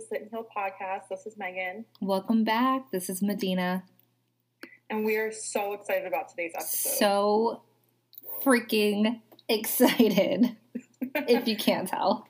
[0.00, 1.08] the Sit and Heal podcast.
[1.10, 1.84] This is Meghan.
[2.00, 2.90] Welcome back.
[2.90, 3.84] This is Medina.
[4.88, 6.96] And we are so excited about today's episode.
[6.96, 7.62] So
[8.42, 10.56] freaking excited,
[11.14, 12.26] if you can't tell.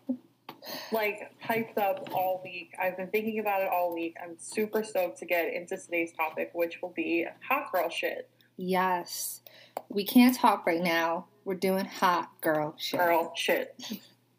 [0.90, 2.74] Like, hyped up all week.
[2.80, 4.16] I've been thinking about it all week.
[4.20, 8.28] I'm super stoked to get into today's topic, which will be hot girl shit.
[8.56, 9.42] Yes.
[9.88, 11.26] We can't talk right now.
[11.44, 12.98] We're doing hot girl shit.
[12.98, 13.80] Girl shit.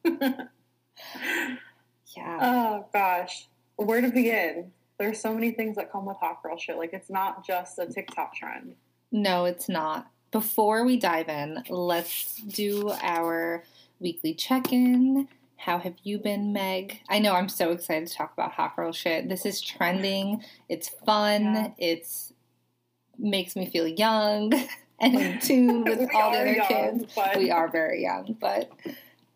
[2.15, 2.39] Yeah.
[2.41, 3.47] Oh, gosh.
[3.75, 4.71] Where to begin?
[4.97, 6.77] There's so many things that come with hot girl shit.
[6.77, 8.75] Like, it's not just a TikTok trend.
[9.11, 10.07] No, it's not.
[10.31, 13.63] Before we dive in, let's do our
[13.99, 15.27] weekly check in.
[15.57, 17.01] How have you been, Meg?
[17.09, 19.27] I know I'm so excited to talk about hot girl shit.
[19.29, 20.43] This is trending.
[20.69, 21.43] It's fun.
[21.55, 21.67] Yeah.
[21.77, 22.33] It's
[23.17, 24.51] makes me feel young
[24.99, 27.13] and in tune with all the other young, kids.
[27.15, 28.71] but- We are very young, but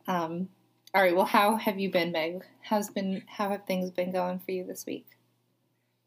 [0.07, 0.49] um
[0.95, 2.41] all right, well how have you been, Meg?
[2.61, 5.05] How's been how have things been going for you this week?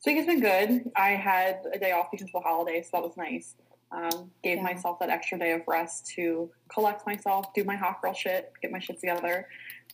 [0.01, 0.91] So it's been good.
[0.97, 3.55] I had a day off because of the holiday, so that was nice.
[3.93, 4.63] Um, gave Yeah.
[4.63, 8.71] myself that extra day of rest to collect myself, do my hot girl shit, get
[8.71, 9.47] my shit together.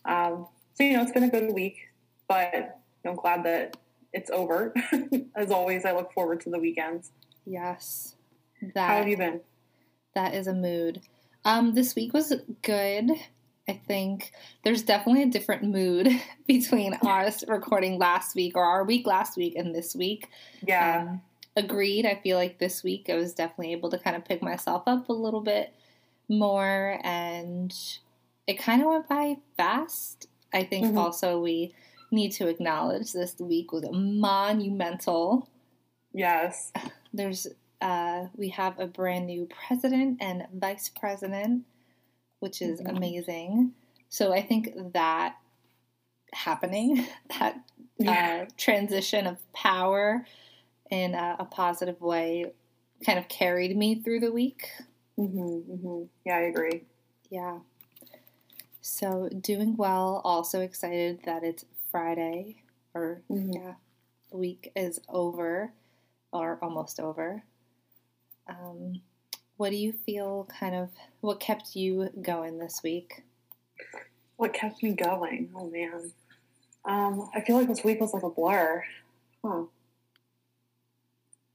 [0.05, 1.77] Um, so you know, it's been a good week,
[2.29, 2.61] but you
[3.03, 3.75] know, I'm glad that
[4.13, 4.73] it's over.
[5.35, 7.11] As always, I look forward to the weekends.
[7.45, 8.15] Yes.
[8.75, 9.41] How have you been?
[10.13, 11.01] That is a mood.
[11.43, 13.11] Um, this week was good.
[13.67, 14.31] I think
[14.63, 16.07] there's definitely a different mood
[16.47, 20.29] between us recording last week or our week last week and this week.
[20.65, 21.21] Yeah, Um,
[21.55, 22.05] agreed.
[22.05, 25.09] I feel like this week I was definitely able to kind of pick myself up
[25.09, 25.73] a little bit
[26.29, 27.73] more and
[28.45, 30.27] it kind of went by fast.
[30.53, 30.97] I think Mhm.
[30.97, 31.73] also we
[32.11, 35.49] need to acknowledge this week was monumental
[36.13, 36.71] yes,
[37.13, 37.47] there's
[37.81, 41.65] uh, we have a brand new president and vice president,
[42.45, 42.95] which is Mhm.
[42.95, 43.73] amazing.
[44.09, 45.35] So I think that
[46.31, 47.07] happening,
[47.39, 47.59] that
[47.97, 50.27] yeah, uh, transition of power
[50.91, 52.53] in a, a positive way,
[53.03, 54.69] kind of carried me through the week.
[55.15, 56.83] hmm hmm yeah, I agree.
[57.31, 57.61] Yeah.
[58.81, 60.21] So doing well.
[60.23, 62.61] Also excited that it's Friday,
[62.93, 63.55] or Mhm.
[63.55, 63.73] yeah,
[64.29, 65.73] the week is over
[66.31, 67.43] or almost over.
[68.45, 69.01] Um,
[69.57, 70.89] what do you feel kind of
[71.21, 73.23] what kept you going this week?
[74.37, 75.49] What kept me going?
[75.55, 76.11] Oh man,
[76.83, 78.83] um, I feel like this week was like a blur.
[79.43, 79.63] Huh.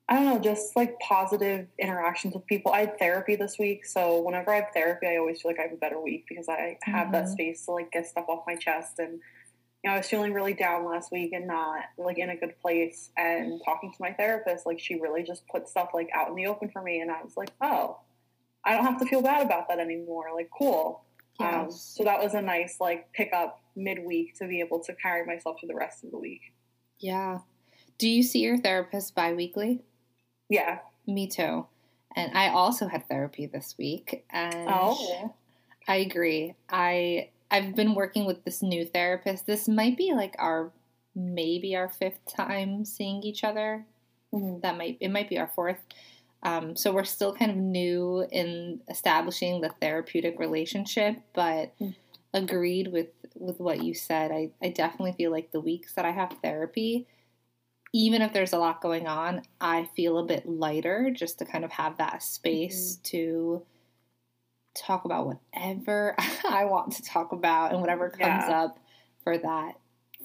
[0.08, 2.72] I don't know, just like positive interactions with people.
[2.72, 5.64] I had therapy this week, so whenever I have therapy, I always feel like I
[5.64, 7.32] have a better week because I have that Mhm.
[7.32, 8.98] space to like get stuff off my chest.
[8.98, 9.20] And
[9.82, 12.58] you know, I was feeling really down last week and not like in a good
[12.60, 13.10] place.
[13.16, 16.46] And talking to my therapist, like she really just put stuff like out in the
[16.46, 17.98] open for me, and I was like, oh,
[18.64, 20.26] I don't have to feel bad about that anymore.
[20.34, 21.04] Like, cool.
[21.38, 25.58] Um, so that was a nice like pickup midweek to be able to carry myself
[25.58, 26.42] through the rest of the week.
[26.98, 27.38] Yeah.
[27.96, 29.82] Do you see your therapist bi-weekly?
[30.50, 30.80] Yeah.
[31.06, 31.66] Me too.
[32.14, 35.34] And I also had therapy this week and Oh.
[35.88, 36.54] I agree.
[36.68, 39.46] I I've been working with this new therapist.
[39.46, 40.70] This might be like our
[41.14, 43.84] maybe our fifth time seeing each other.
[44.32, 44.60] Mhm.
[44.62, 45.78] That might it might be our fourth.
[46.42, 51.94] Um, so we're still kind of new in establishing the therapeutic relationship, but Mm.
[52.32, 54.30] agreed with with what you said.
[54.32, 57.06] I, I definitely feel like the weeks that I have therapy,
[57.92, 61.64] even if there's a lot going on, I feel a bit lighter just to kind
[61.64, 63.62] of have that space to
[64.74, 66.14] talk about whatever
[66.48, 68.62] I want to talk about and whatever comes Yeah.
[68.62, 68.78] up
[69.24, 69.74] for that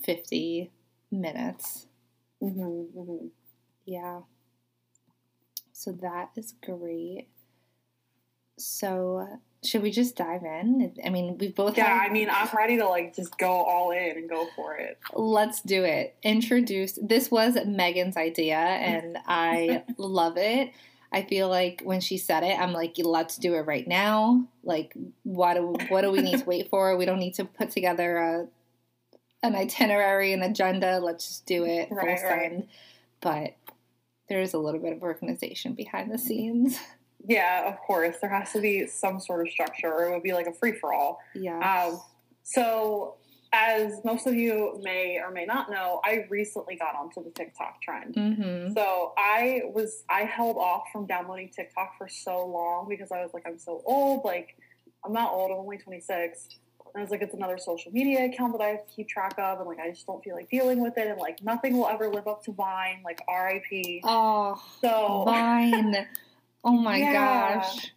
[0.04, 0.72] 50
[1.12, 1.88] minutes.
[2.42, 3.30] Mhm, mhm.
[3.86, 4.22] Yeah.
[5.72, 7.28] So that is great.
[8.58, 9.28] So,
[9.64, 10.96] should we just dive in?
[11.04, 13.92] I mean, we both Yeah, have I mean, I'm ready to like just go all
[13.92, 14.98] in and go for it.
[15.14, 16.16] Let's do it.
[16.24, 16.98] Introduce.
[17.02, 20.72] This was Meghan's idea, and I love it.
[21.16, 24.46] I feel like when she said it, I'm like, let's do it right now.
[24.66, 24.94] Like,
[25.24, 26.98] what do what do we need to wait for?
[26.98, 28.48] We don't need to put together a
[29.42, 31.00] an itinerary, an agenda.
[31.00, 32.68] Let's just do it full Right, right.
[33.22, 33.56] But
[34.28, 36.78] there is a little bit of organization behind the scenes.
[37.26, 38.18] Yeah, of course.
[38.20, 40.74] There has to be some sort of structure, or it would be like a free
[40.74, 41.22] for all.
[41.34, 41.60] Yeah.
[41.60, 42.02] Um,
[42.44, 43.16] so,
[43.54, 47.82] as most of you may or may not know, I recently got onto the TikTok
[47.82, 48.16] trend.
[48.16, 48.74] mm-hmm.
[48.74, 53.32] So I was I held off from downloading TikTok for so long because I was
[53.34, 54.26] like I'm so old.
[54.26, 54.58] Like
[55.06, 55.52] I'm not old.
[55.52, 56.50] I'm only 26.
[56.94, 59.36] And I was like it's another social media account that I have to keep track
[59.38, 61.08] of, and like I just don't feel like dealing with it.
[61.08, 63.02] And like nothing will ever live up to Vine.
[63.06, 64.02] Like R.I.P.
[64.04, 66.08] Oh, So Vine.
[66.64, 67.58] Oh my Yeah.
[67.60, 67.92] gosh.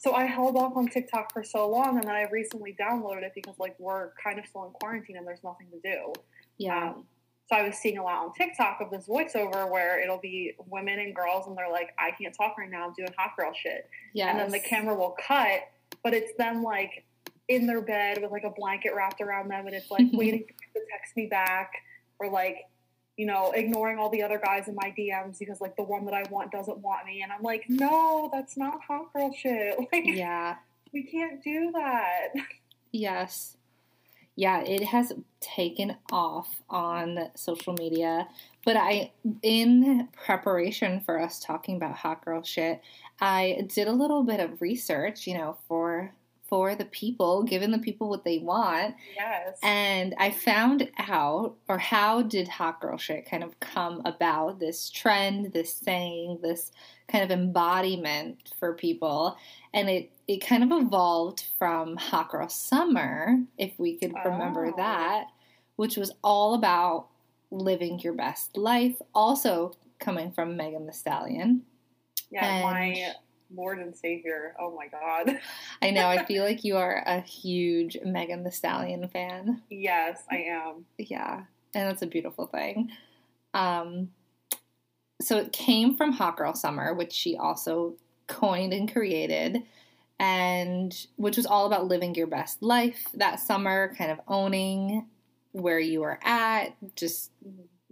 [0.00, 3.32] So I held off on TikTok for so long, and then I recently downloaded it
[3.34, 6.12] because like we're kind of still in quarantine and there's nothing to do.
[6.56, 6.88] Yeah.
[6.88, 7.04] Um,
[7.50, 11.00] So I was seeing a lot on TikTok of this voiceover where it'll be women
[11.00, 12.86] and girls, and they're like, "I can't talk right now.
[12.86, 14.30] I'm doing hot girl shit." Yes.
[14.30, 15.68] And then the camera will cut,
[16.02, 17.04] but it's them like
[17.48, 20.54] in their bed with like a blanket wrapped around them, and it's like waiting for
[20.78, 21.72] them to text me back,
[22.18, 22.56] or like
[23.16, 26.14] you know ignoring all the other guys in my DMs because like the one that
[26.14, 29.76] I want doesn't want me, and I'm like, no, that's not hot girl shit.
[29.92, 30.56] Like Yeah.
[30.92, 32.28] we can't do that.
[32.92, 33.56] Yes.
[34.36, 38.26] Yeah, it has taken off on social media.
[38.64, 39.12] But I,
[39.42, 42.80] in preparation for us talking about hot girl shit,
[43.20, 46.12] I did a little bit of research, you know, for
[46.50, 48.96] for the people, giving the people what they want.
[49.16, 49.56] Yes.
[49.62, 54.58] And I found out, or how did hot girl shit kind of come about?
[54.58, 56.72] This trend, this saying, this
[57.08, 59.36] kind of embodiment for people,
[59.72, 64.74] and it it kind of evolved from hot girl summer, if we could remember Oh.
[64.76, 65.26] that,
[65.76, 67.06] which was all about
[67.50, 69.00] living your best life.
[69.14, 71.62] Also coming from Megan Thee Stallion.
[72.30, 73.12] yeah, and- my
[73.54, 74.54] Lord and Savior.
[74.58, 75.38] Oh my God.
[75.82, 76.06] I know.
[76.06, 79.62] I feel like you are a huge Megan Thee Stallion fan.
[79.70, 80.84] Yes, I am.
[80.98, 81.44] Yeah,
[81.74, 82.90] and that's a beautiful thing.
[83.54, 84.10] Um,
[85.20, 89.62] so it came from Hot Girl Summer, which she also coined and created,
[90.18, 95.06] and which was all about living your best life that summer, kind of owning
[95.52, 97.30] where you were at, just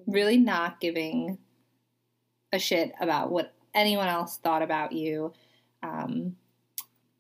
[0.07, 1.39] really not giving
[2.53, 5.33] a shit about what anyone else thought about you.
[5.83, 6.37] Um,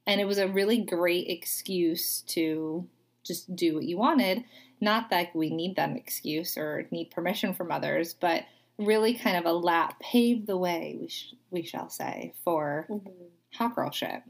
[0.07, 2.87] and it was a really great excuse to
[3.25, 4.45] just do what you wanted.
[4.81, 8.45] Not that we need that excuse or need permission from others, but
[8.79, 13.13] really kind of a lap paved the way, we, sh- we shall say, for Mhm.
[13.55, 14.23] hot girl shit.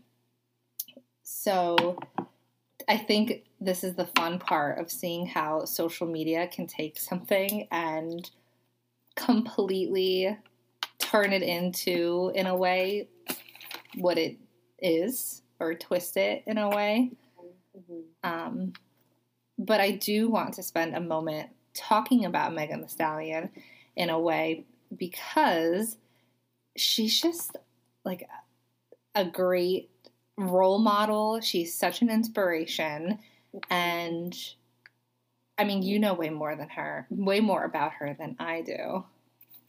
[1.23, 1.99] So
[2.89, 7.69] I think this is the fun part of seeing how social media can take something
[7.71, 8.31] and
[9.15, 10.37] completely
[10.99, 13.09] turn it into, in a way,
[13.97, 14.37] what it
[14.79, 17.11] is, or twist it in a way.
[17.77, 18.03] Mhm.
[18.23, 18.73] Um,
[19.59, 23.51] but I do want to spend a moment talking about Megan Thee Stallion
[23.97, 24.65] in a way
[24.97, 25.97] because
[26.77, 27.57] she's just
[28.05, 28.29] like
[29.15, 29.91] a great
[30.37, 31.41] role model.
[31.41, 33.19] She's such an inspiration.
[33.71, 34.37] And
[35.59, 39.05] I mean, you know way more than her, way more about her than I do.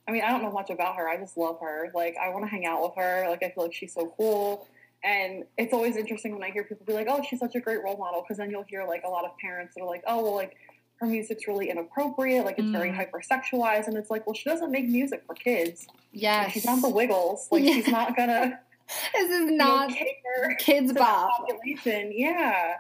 [0.10, 1.08] I mean, I don't know much about her.
[1.08, 1.92] I just love her.
[1.94, 3.28] Like, I want to hang out with her.
[3.30, 4.68] Like, I feel like she's so cool.
[5.04, 7.84] And it's always interesting when I hear people be like, oh, she's such a great
[7.84, 8.22] role model.
[8.24, 10.58] Because then you'll hear, like, a lot of parents that are like, oh, well, like,
[10.96, 12.44] her music's really inappropriate.
[12.44, 12.98] Like, it's very Mm.
[13.12, 13.88] hypersexualized.
[13.88, 15.86] And it's like, well, she doesn't make music for kids.
[15.88, 16.52] Like, Yes.
[16.54, 17.48] she's not the Wiggles.
[17.52, 17.74] Like, Yeah.
[17.74, 18.60] she's not going to
[19.14, 21.30] This is not care Kids to the Bop.
[21.38, 22.12] population.
[22.16, 22.78] Yeah.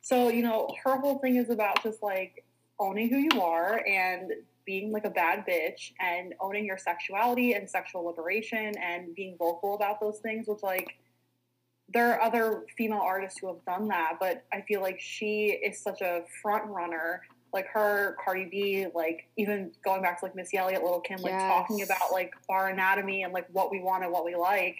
[0.00, 2.44] So, you know, her whole thing is about just like
[2.78, 4.32] owning who you are and
[4.68, 9.74] being like a bad bitch and owning your sexuality and sexual liberation and being vocal
[9.74, 10.98] about those things, which like
[11.88, 15.82] there are other female artists who have done that, but I feel like she is
[15.82, 17.22] such a front runner.
[17.54, 21.32] Like her, Cardi B, like even going back to like Missy Elliott, Lil' Kim, like
[21.32, 24.76] talking about like our anatomy and like what we want and what we like,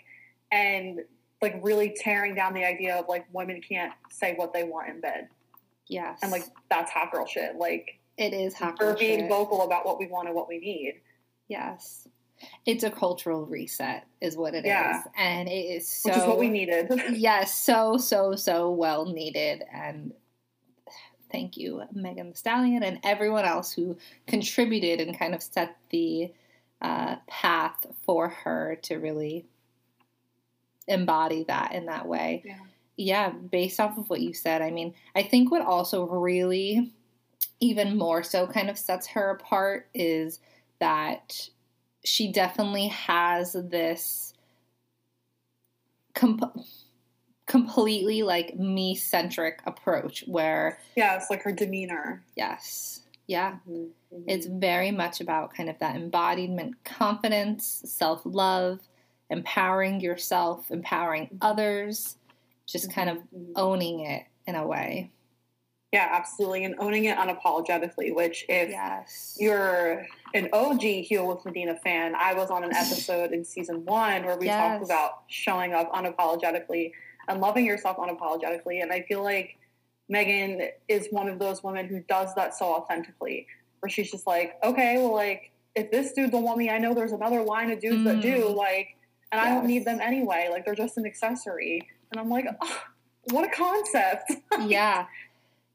[0.53, 1.01] and
[1.41, 5.01] like really tearing down the idea of like women can't say what they want in
[5.01, 5.29] bed,
[5.89, 6.19] Yes.
[6.23, 7.57] and like that's hot girl shit.
[7.57, 11.01] Like it is hot we're being vocal about what we want and what we need.
[11.49, 12.07] Yes.
[12.67, 15.03] It's a cultural reset, is what it is, Yeah.
[15.17, 16.11] And it is so.
[16.11, 16.91] which is what we needed.
[17.13, 19.65] yes, so, so, so well needed.
[19.73, 20.13] And
[21.33, 23.97] thank you, Megan Thee Stallion, and everyone else who
[24.27, 26.33] contributed and kind of set the
[26.81, 29.47] uh, path for her to really
[30.87, 32.43] embody that in that way.
[32.45, 32.59] Yeah.
[33.01, 36.93] Yeah, based off of what you said, I mean, I think what also really,
[37.61, 40.41] even more so, kind of sets her apart is
[40.81, 41.49] that
[42.05, 44.33] she definitely has this
[46.15, 46.65] com-
[47.47, 52.23] completely like me centric approach where, yeah, it's like her demeanor.
[52.37, 53.91] yes, yeah, Mhm.
[54.27, 58.81] it's very much about kind of that embodiment, confidence, self love,
[59.31, 62.17] empowering yourself, empowering others,
[62.67, 63.53] just kind of Mhm.
[63.57, 65.11] owning it in a way.
[65.93, 68.15] Yeah, absolutely, and owning it unapologetically.
[68.15, 69.37] Which if Yes.
[69.41, 74.25] you're an OG Heal with Medina fan, I was on an episode in season one
[74.25, 74.61] where we Yes.
[74.61, 76.93] talked about showing up unapologetically
[77.29, 78.83] and loving yourself unapologetically.
[78.83, 79.57] And I feel like
[80.11, 83.47] Megan is one of those women who does that so authentically,
[83.81, 86.93] where she's just like, okay, well, like, if this dude don't want me, I know
[86.95, 88.57] there's another line of dudes that do, Mm.
[88.57, 88.97] like,
[89.31, 90.49] and I don't need them anyway.
[90.51, 91.87] Like, they're just an accessory.
[92.11, 92.83] And I'm like, oh,
[93.31, 94.33] what a concept.
[94.67, 95.07] yeah.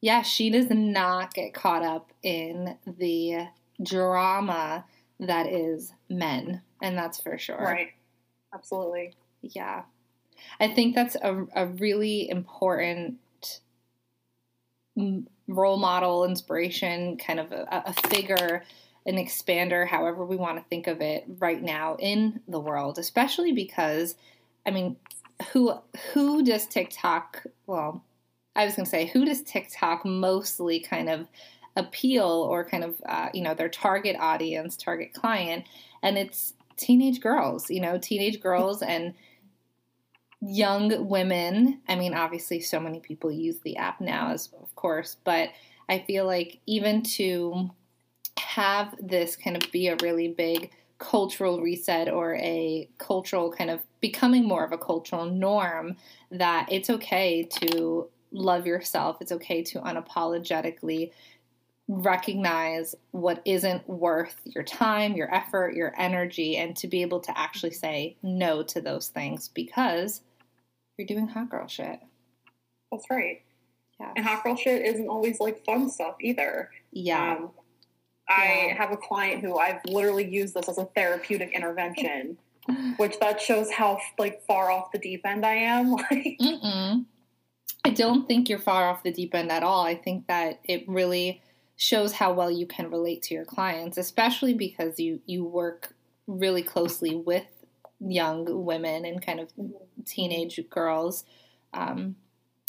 [0.04, 3.48] Yeah, she does not get caught up in the
[3.82, 4.84] drama
[5.22, 7.56] that is men, and that's for sure.
[7.56, 7.94] Right.
[8.54, 9.14] Absolutely.
[9.42, 9.84] Yeah.
[10.60, 13.62] I think that's a, a really important
[15.48, 18.66] role model, inspiration, kind of a, a figure,
[19.06, 23.54] an expander, however we want to think of it right now in the world, especially
[23.54, 24.16] because,
[24.66, 24.98] I mean,
[25.54, 25.76] who
[26.12, 27.46] who does TikTok?
[27.68, 28.04] Well,
[28.56, 31.28] I was going to say who does TikTok mostly kind of
[31.76, 35.66] appeal or kind of uh, you know their target audience, target client,
[36.02, 37.70] and it's teenage girls.
[37.70, 39.14] You know, teenage girls and
[40.42, 41.82] young women.
[41.88, 45.50] I mean, obviously, so many people use the app now, as of course, but
[45.90, 47.70] I feel like even to
[48.38, 53.82] have this kind of be a really big cultural reset or a cultural kind of
[54.00, 55.98] becoming more of a cultural norm
[56.32, 61.12] that it's okay to love yourself, it's okay to unapologetically
[61.88, 67.38] recognize what isn't worth your time, your effort, your energy, and to be able to
[67.38, 70.22] actually say no to those things because
[70.98, 72.00] you're doing hot girl shit.
[72.92, 73.42] That's right.
[74.00, 74.14] Yeah.
[74.16, 76.70] And hot girl shit isn't always like fun stuff either.
[76.92, 77.38] Yeah.
[77.38, 77.52] Um,
[78.30, 78.78] I yeah.
[78.78, 82.38] have a client who I've literally used this as a therapeutic intervention,
[82.98, 85.92] which that shows how like far off the deep end I am.
[85.96, 87.06] Like, Mm-mm.
[87.86, 89.86] I don't think you're far off the deep end at all.
[89.86, 91.42] I think that it really
[91.76, 95.94] shows how well you can relate to your clients, especially because you you work
[96.28, 97.46] really closely with
[98.00, 99.52] young women and kind of
[100.06, 101.26] teenage girls
[101.74, 102.16] um,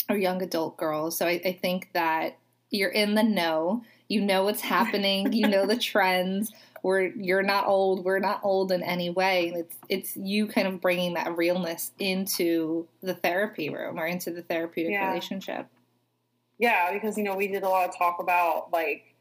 [0.09, 1.17] or young adult girls.
[1.17, 2.37] So I, I think that
[2.69, 3.83] you're in the know.
[4.07, 5.33] You know what's happening.
[5.33, 6.51] you know the trends.
[6.85, 8.05] We're you're not old.
[8.05, 9.51] We're not old in any way.
[9.55, 14.43] It's it's you kind of bringing that realness into the therapy room or into the
[14.43, 15.07] therapeutic yeah.
[15.07, 15.65] relationship.
[16.59, 19.15] Yeah, because you know we did a lot of talk about like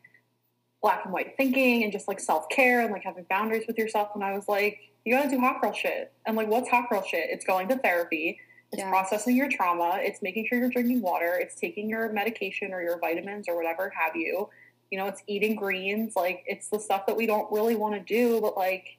[0.83, 4.11] black and white thinking and just like self care and like having boundaries with yourself.
[4.15, 6.13] And I was like, you gotta do hot girl shit.
[6.27, 7.31] And like, what's hot girl shit?
[7.31, 8.39] It's going to therapy.
[8.73, 8.91] It's yeah.
[8.91, 10.01] processing your trauma.
[10.03, 11.39] It's making sure you're drinking water.
[11.41, 14.51] It's taking your medication or your vitamins or whatever have you.
[14.95, 16.15] You know, it's eating greens.
[16.15, 18.97] Like, it's the stuff that we don't really want to do, but like,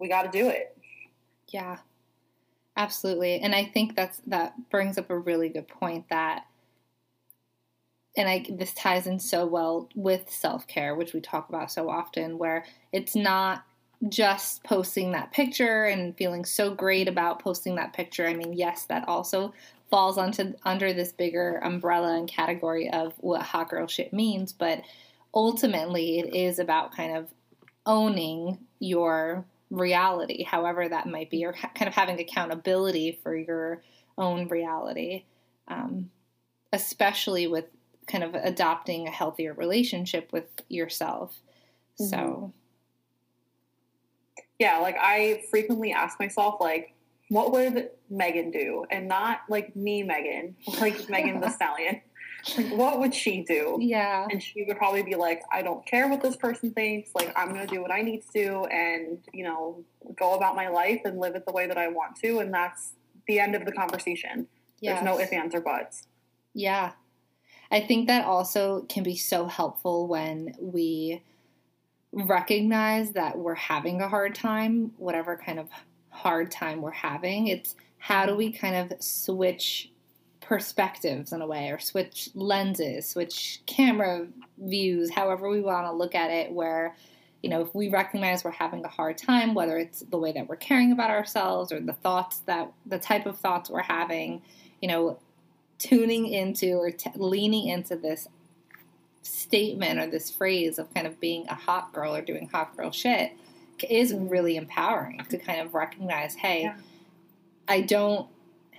[0.00, 0.76] we got to do it.
[1.46, 1.78] Yeah,
[2.76, 3.38] absolutely.
[3.38, 6.46] And I think that's that brings up a really good point that
[8.16, 11.88] and I this ties in so well with self care, which we talk about so
[11.88, 13.62] often, where it's not
[14.08, 18.26] just posting that picture and feeling so great about posting that picture.
[18.26, 19.54] I mean, yes, that also
[19.88, 24.82] falls onto under this bigger umbrella and category of what hot girl shit means, but
[25.34, 27.28] ultimately it is about kind of
[27.86, 33.82] owning your reality, however that might be, or kind of having accountability for your
[34.18, 35.24] own reality,
[35.68, 36.10] um,
[36.72, 37.64] especially with
[38.06, 41.38] kind of adopting a healthier relationship with yourself.
[42.00, 42.10] Mm-hmm.
[42.10, 42.52] So
[44.58, 46.94] yeah, like I frequently ask myself like
[47.28, 48.84] what would Megan do?
[48.90, 52.02] And not like me, Meghan, like Megan the Stallion.
[52.56, 53.78] Like, what would she do?
[53.80, 54.26] Yeah.
[54.30, 57.14] And she would probably be like, I don't care what this person thinks.
[57.14, 59.84] Like, I'm going to do what I need to do and, you know,
[60.18, 62.40] go about my life and live it the way that I want to.
[62.40, 62.94] And that's
[63.28, 64.48] the end of the conversation.
[64.80, 64.96] Yes.
[64.96, 66.08] There's no ifs, ands, or buts.
[66.54, 66.92] Yeah.
[67.70, 71.22] I think that also can be so helpful when we
[72.12, 75.68] recognize that we're having a hard time, whatever kind of
[76.10, 77.46] hard time we're having.
[77.46, 79.90] It's how do we kind of switch
[80.52, 84.26] perspectives in a way or switch lenses, switch camera
[84.58, 86.94] views, however we want to look at it, where
[87.42, 90.46] you know, if we recognize we're having a hard time, whether it's the way that
[90.46, 94.42] we're caring about ourselves or the thoughts that the type of thoughts we're having,
[94.82, 95.18] you know,
[95.78, 98.28] tuning into or t- leaning into this
[99.22, 102.90] statement or this phrase of kind of being a hot girl or doing hot girl
[102.90, 103.32] shit
[103.88, 106.76] is really empowering to kind of recognize hey, yeah.
[107.66, 108.28] I don't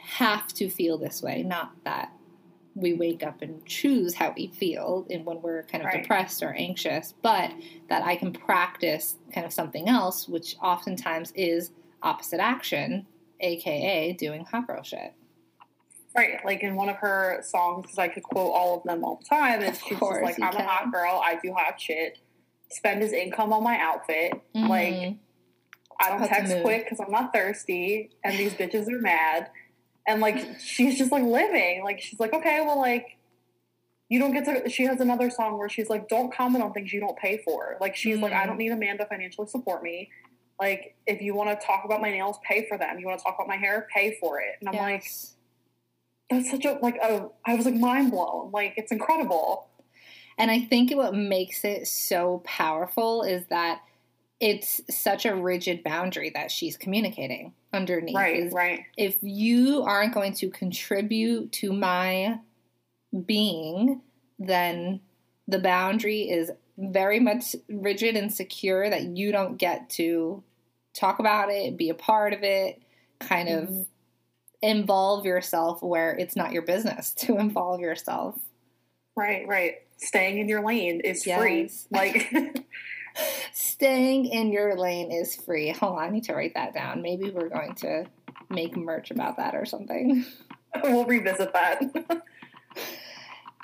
[0.04, 1.44] have to feel this way.
[1.44, 2.12] Not that
[2.76, 6.02] we wake up and choose how we feel and when we're kind of right.
[6.02, 7.52] depressed or anxious, but
[7.90, 13.06] that I can practice kind of something else, which oftentimes is opposite action,
[13.40, 15.14] aka doing hot girl shit.
[16.16, 19.20] Right, like in one of her songs, because I could quote all of them all
[19.22, 20.62] the time, is she's like, "I'm can.
[20.62, 21.20] a hot girl.
[21.24, 22.20] I do hot shit.
[22.70, 24.34] Spend his income on my outfit.
[24.56, 24.68] Mm-hmm.
[24.68, 25.16] Like,
[26.00, 29.50] I don't That's text quick because I'm not thirsty, and these bitches are mad."
[30.08, 31.84] And like, she's just like living.
[31.84, 33.18] Like, she's like, "Okay, well, like,
[34.10, 36.92] you don't get to." She has another song where she's like, "Don't comment on things
[36.92, 38.24] you don't pay for." Like, she's mm-hmm.
[38.24, 38.60] like, "I don't mm.
[38.60, 40.10] need a man to financially support me."
[40.60, 43.00] Like, if you want to talk about my nails, pay for them.
[43.00, 44.56] You want to talk about my hair, pay for it.
[44.60, 44.82] And I'm yes.
[44.82, 45.04] like
[46.30, 48.52] that's such a like a I was like mind blown.
[48.52, 49.70] Like it's incredible.
[50.38, 53.82] And I think what makes it so powerful is that
[54.44, 58.14] it's such a rigid boundary that she's communicating underneath.
[58.14, 58.82] Right, right.
[58.98, 62.40] If you aren't going to contribute to my
[63.26, 64.02] being,
[64.38, 65.00] then
[65.48, 70.44] the boundary is very much rigid and secure that you don't get to
[70.94, 72.82] talk about it, be a part of it,
[73.22, 73.86] kind of Mhm.
[74.62, 78.36] involve yourself where it's not your business to involve yourself.
[79.16, 79.76] Right, right.
[79.98, 81.70] Staying in your lane is free.
[81.92, 82.30] Like,
[83.54, 85.70] Staying in your lane is free.
[85.80, 87.02] Hold on, I need to write that down.
[87.02, 88.06] Maybe we're going to
[88.50, 90.26] make merch about that or something.
[90.84, 92.24] we'll revisit that.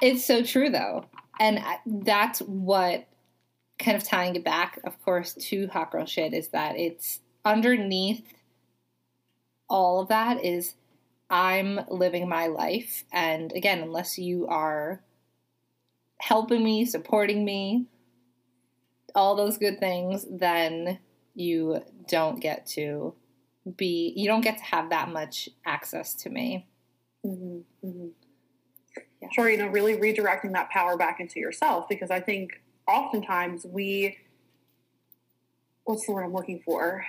[0.02, 1.06] It's so true though.
[1.40, 3.08] And that's what
[3.78, 8.34] kind of tying it back, of course, to hot girl shit is that it's underneath
[9.70, 10.76] all of that is
[11.30, 13.06] I'm living my life.
[13.12, 15.02] And again, unless you are
[16.20, 17.86] helping me, supporting me,
[19.20, 21.00] all those good things, then
[21.36, 23.14] you don't get to
[23.78, 26.66] be, you don't get to have that much access to me.
[27.24, 28.08] hmm hmm
[29.22, 29.28] Yeah.
[29.34, 34.18] Sure, you know, really redirecting that power back into yourself because I think oftentimes we,
[35.84, 37.06] what's the word I'm looking for?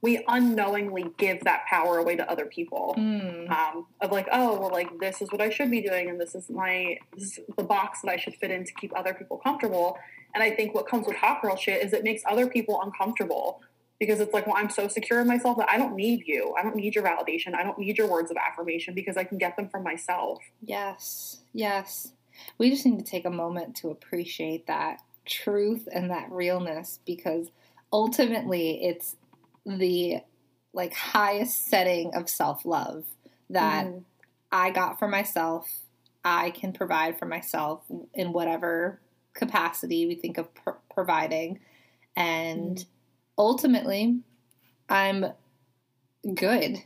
[0.00, 2.94] We unknowingly give that power away to other people.
[2.96, 3.50] Mm.
[3.50, 6.34] Um, of like, oh, well, like this is what I should be doing, and this
[6.34, 9.38] is my this is the box that I should fit in to keep other people
[9.38, 9.98] comfortable.
[10.34, 13.60] And I think what comes with hot girl shit is it makes other people uncomfortable
[13.98, 16.54] because it's like, well, I'm so secure in myself that I don't need you.
[16.58, 17.54] I don't need your validation.
[17.54, 20.38] I don't need your words of affirmation because I can get them from myself.
[20.64, 22.12] Yes, yes.
[22.58, 27.48] We just need to take a moment to appreciate that truth and that realness because
[27.92, 29.16] ultimately it's
[29.68, 30.20] the
[30.72, 33.04] like highest setting of self-love
[33.50, 34.04] that Mhm.
[34.52, 35.68] I got for myself.
[36.24, 39.00] I can provide for myself in whatever
[39.34, 41.60] capacity we think of pr- providing
[42.16, 42.84] and
[43.38, 44.20] ultimately
[44.88, 45.26] I'm
[46.34, 46.82] good.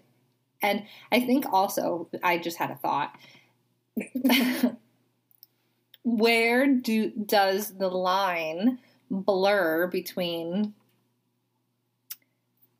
[0.61, 3.16] And I think also I just had a thought
[6.05, 8.79] where do does the line
[9.11, 10.75] blur between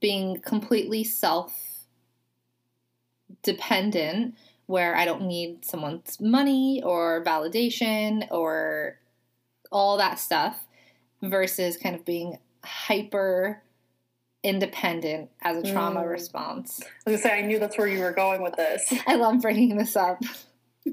[0.03, 1.87] being completely self
[3.43, 4.35] dependent
[4.67, 8.99] where I don't need someone's money or validation or
[9.71, 10.67] all that stuff
[11.23, 13.63] versus kind of being hyper
[14.45, 16.11] independent as a trauma Mm.
[16.11, 16.81] response.
[16.83, 18.93] I was gonna say I knew that's where you were going with this.
[19.07, 20.21] I love bringing this up.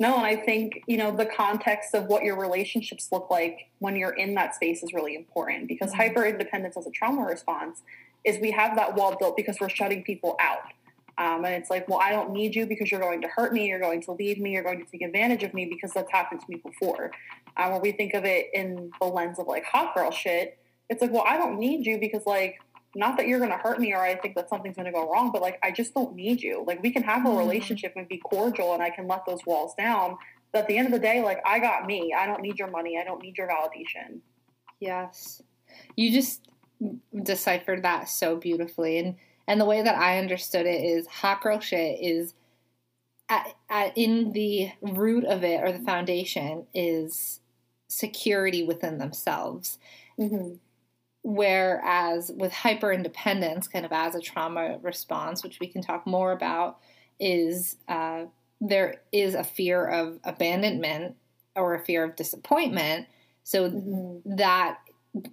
[0.00, 3.96] No, and I think, you know, the context of what your relationships look like when
[3.96, 5.96] you're in that space is really important because Mhm.
[5.96, 7.82] hyper independence as a trauma response
[8.24, 10.72] is we have that wall built because we're shutting people out.
[11.18, 13.66] Um, and it's like, well, I don't need you because you're going to hurt me,
[13.66, 16.42] you're going to leave me, you're going to take advantage of me because that's happened
[16.42, 17.10] to me before.
[17.56, 20.58] Um, when we think of it in the lens of like hot girl shit,
[20.88, 22.60] it's like, well, I don't need you because like
[22.94, 25.10] not that you're going to hurt me or I think that something's going to go
[25.10, 26.64] wrong, but like I just don't need you.
[26.66, 27.38] Like we can have a Mhm.
[27.38, 30.16] relationship and be cordial and I can let those walls down.
[30.52, 32.14] But at the end of the day, like I got me.
[32.16, 32.98] I don't need your money.
[32.98, 34.20] I don't need your validation.
[34.80, 35.42] Yes.
[35.96, 36.48] You just
[37.22, 38.98] deciphered that so beautifully.
[38.98, 42.34] And and the way that I understood it is hot girl shit is
[43.30, 47.40] at, at, in the root of it or the foundation is
[47.88, 49.78] security within themselves.
[50.18, 50.56] Mm-hmm.
[51.28, 56.32] Whereas with hyper independence, kind of as a trauma response, which we can talk more
[56.32, 56.78] about,
[57.20, 58.24] is uh,
[58.62, 61.16] there is a fear of abandonment
[61.54, 63.08] or a fear of disappointment.
[63.44, 64.36] So Mm-hmm.
[64.36, 64.78] that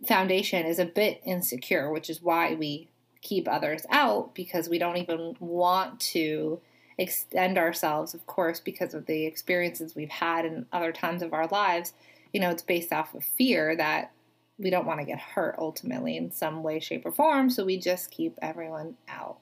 [0.06, 2.90] foundation is a bit insecure, which is why we
[3.22, 6.60] keep others out because we don't even want to
[6.98, 11.48] extend ourselves, of course, because of the experiences we've had in other times of our
[11.48, 11.94] lives.
[12.34, 14.12] You know, it's based off of fear that
[14.58, 17.50] we don't want to get hurt ultimately in some way, shape, or form.
[17.50, 19.40] So we just keep everyone out.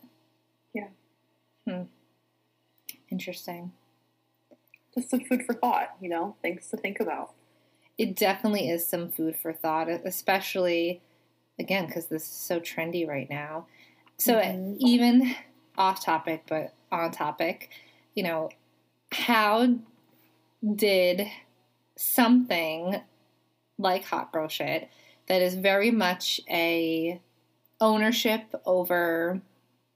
[0.73, 0.87] Yeah.
[1.67, 1.83] Hmm.
[3.11, 3.71] Interesting.
[4.95, 7.33] Just some food for thought, you know, things to think about.
[7.97, 11.01] It definitely is some food for thought, especially
[11.59, 13.67] again because this is so trendy right now.
[14.17, 14.77] So Mhm.
[14.79, 15.35] even
[15.77, 17.69] off topic, but on topic,
[18.15, 18.49] you know,
[19.11, 19.75] how
[20.75, 21.27] did
[21.95, 23.01] something
[23.77, 24.89] like hot girl shit
[25.27, 27.19] that is very much a
[27.79, 29.41] ownership over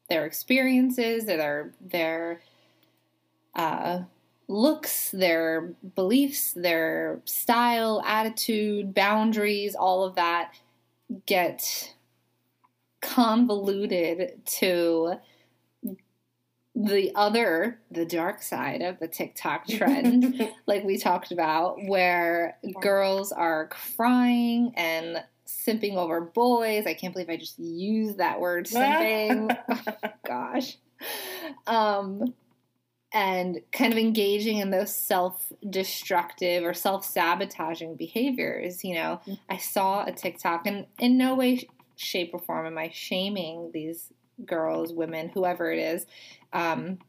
[0.09, 2.41] their experiences, their their
[3.55, 4.01] uh,
[4.47, 10.53] looks, their beliefs, their style, attitude, boundaries, all of that
[11.25, 11.93] get
[13.01, 15.13] convoluted to
[16.85, 23.31] the other, the dark side of the TikTok trend, like we talked about, where girls
[23.31, 26.85] are crying and simping over boys.
[26.85, 29.57] I can't believe I just used that word simping.
[30.25, 30.77] Gosh.
[31.65, 32.35] Um,
[33.11, 38.83] and kind of engaging in those self destructive or self sabotaging behaviors.
[38.83, 39.33] You know, mm-hmm.
[39.49, 44.11] I saw a TikTok, and in no way, shape, or form am I shaming these
[44.45, 46.05] girls, women, whoever it is.
[46.53, 46.99] Um,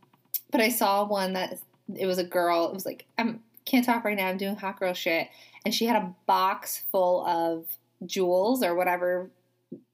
[0.50, 1.58] but I saw one that
[1.94, 2.66] it was a girl.
[2.68, 4.28] It was like I can't talk right now.
[4.28, 5.28] I'm doing hot girl shit,
[5.64, 7.66] and she had a box full of
[8.06, 9.30] jewels or whatever.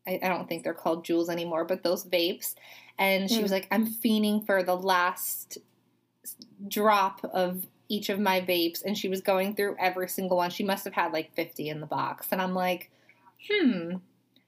[0.07, 2.55] I, I don't think they're called jewels anymore, but those vapes.
[2.99, 3.43] And she mm.
[3.43, 5.59] was like, "I'm fiending for the last
[6.69, 10.51] drop of each of my vapes," and she was going through every single one.
[10.51, 12.91] She must have had like 50 in the box, and I'm like,
[13.51, 13.97] "Hmm."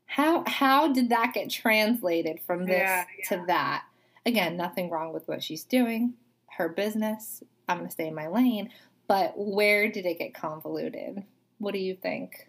[0.06, 3.28] How how did that get translated from this yeah, yeah.
[3.28, 3.84] to that?
[4.24, 6.14] Again, nothing wrong with what she's doing,
[6.56, 7.42] her business.
[7.68, 8.70] I'm going to stay in my lane,
[9.08, 11.24] but where did it get convoluted?
[11.58, 12.48] What do you think?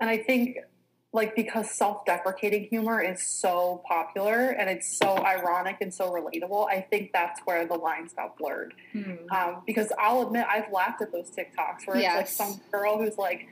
[0.00, 0.58] And I think
[1.14, 6.80] like because self-deprecating humor is so popular and it's so ironic and so relatable i
[6.80, 9.14] think that's where the lines got blurred hmm.
[9.34, 12.30] um, because i'll admit i've laughed at those tiktoks where yes.
[12.30, 13.46] it's like some girl who's like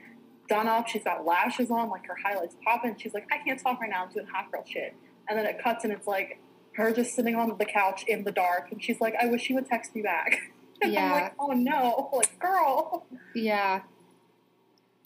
[0.47, 0.87] done up.
[0.87, 2.95] She's got lashes on, like her highlights popping.
[2.97, 4.05] She's like, I can't talk right now.
[4.05, 4.95] I'm doing hot girl shit.
[5.29, 6.39] And then it cuts and it's like
[6.73, 8.71] her just sitting on the couch in the dark.
[8.71, 10.39] And she's like, I wish she would text me back.
[10.81, 11.05] and yeah.
[11.05, 13.05] I'm like, oh no, like girl.
[13.35, 13.81] Yeah.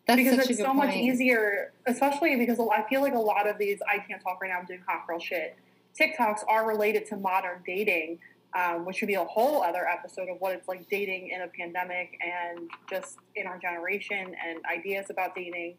[0.08, 0.78] That's because it's so point.
[0.78, 4.50] much easier, especially because I feel like a lot of these I can't talk right
[4.50, 4.60] now.
[4.60, 5.58] I'm doing hot girl shit.
[6.00, 8.20] TikToks are related to modern dating,
[8.54, 11.48] um, which would be a whole other episode of what it's like dating in a
[11.48, 15.76] pandemic and just in our generation and ideas about dating.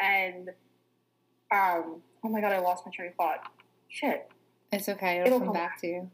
[0.00, 0.48] And
[1.52, 3.50] um, oh my god, I lost my train of thought.
[3.88, 4.28] Shit.
[4.72, 5.20] It's okay.
[5.20, 6.10] It'll, It'll come, back, back, to you.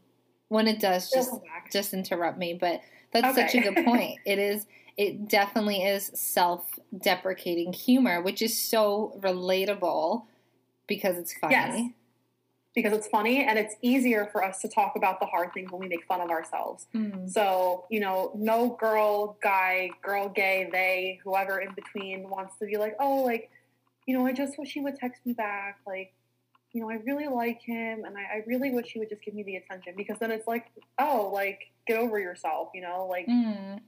[0.47, 1.33] When it does, just
[1.71, 2.53] just interrupt me.
[2.53, 3.47] But that's okay.
[3.47, 4.19] such a good point.
[4.25, 4.67] it is.
[4.97, 10.23] It definitely is self-deprecating humor, which is so relatable
[10.87, 11.53] because it's funny.
[11.53, 11.91] Yes
[12.75, 15.79] because it's funny and it's easier for us to talk about the hard things when
[15.79, 16.87] we make fun of ourselves.
[16.93, 17.29] Mm.
[17.29, 22.77] So, you know, no girl, guy, girl, gay, they, whoever in between wants to be
[22.77, 23.49] like, oh, like,
[24.05, 25.79] you know, I just wish he would text me back.
[25.87, 26.13] Like,
[26.73, 29.33] you know, I really like him and I, I really wish he would just give
[29.33, 30.65] me the attention because then it's like,
[30.99, 33.79] oh, like, get over yourself, you know, like, mm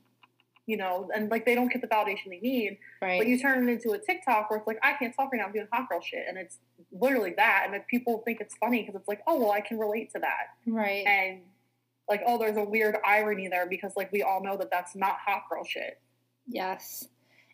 [0.67, 2.77] you know, and like they don't get the validation they need.
[3.01, 3.19] Right.
[3.19, 5.45] But you turn it into a TikTok where it's like, I can't talk right now,
[5.45, 6.25] I'm doing hot girl shit.
[6.27, 6.59] And it's
[6.91, 7.63] literally that.
[7.65, 10.19] And if people think it's funny because it's like, oh, well, I can relate to
[10.19, 10.55] that.
[10.67, 11.07] Right.
[11.07, 11.39] And
[12.09, 15.17] like, oh, there's a weird irony there because like we all know that that's not
[15.25, 15.99] hot girl shit.
[16.45, 17.07] Yes.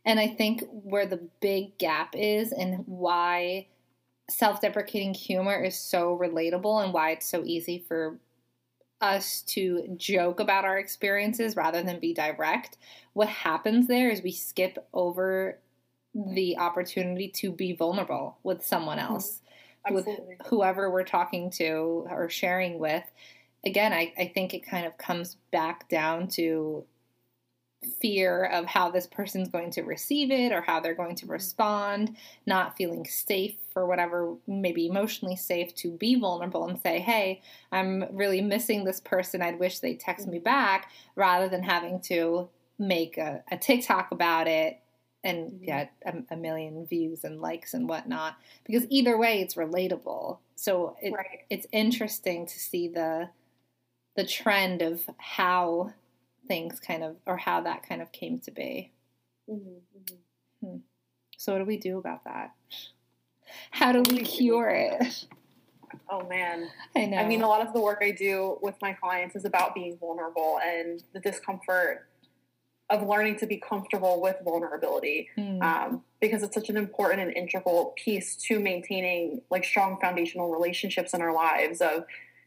[0.06, 3.67] And I think where the big gap is and why
[4.30, 8.17] self deprecating humor is so relatable and why it's so easy for
[9.04, 12.78] us to joke about our experiences rather than be direct,
[13.12, 15.60] what happens there is we skip over
[16.16, 19.13] the opportunity to be vulnerable with someone mm-hmm.
[19.13, 19.42] else,
[19.92, 20.08] with
[20.46, 23.04] whoever we're talking to or sharing with.
[23.66, 26.86] Again, I, I think it kind of comes back down to
[27.86, 31.34] fear of how this person's going to receive it or how they're going to mm-hmm.
[31.34, 32.15] respond,
[32.46, 37.41] not feeling safe for whatever, maybe emotionally safe to be vulnerable and say, hey,
[37.72, 39.41] I'm really missing this person.
[39.41, 40.43] I'd wish they'd text me mm-hmm.
[40.43, 44.80] back rather than having to make a, a TikTok about it
[45.24, 45.65] and mm-hmm.
[45.65, 48.36] get a, a, million views and likes and whatnot.
[48.65, 50.39] Because either way, it's relatable.
[50.56, 51.39] So it, right.
[51.50, 53.30] it's interesting to see the
[54.15, 55.93] the trend of how
[56.47, 58.91] things kind of, or how that kind of came to be.
[59.49, 60.67] Mm-hmm, mm-hmm.
[60.67, 60.77] Hmm.
[61.38, 62.51] So, what do we do about that?
[63.71, 65.25] How do we cure it?
[66.10, 66.69] Oh man.
[66.95, 67.17] I know.
[67.17, 69.97] I mean, a lot of the work I do with my clients is about being
[69.97, 72.08] vulnerable and the discomfort
[72.89, 75.62] of learning to be comfortable with vulnerability mm.
[75.63, 81.13] um, because it's such an important and integral piece to maintaining like strong foundational relationships
[81.13, 82.06] in our lives of